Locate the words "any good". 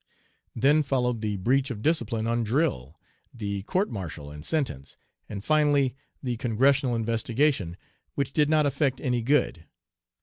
8.99-9.67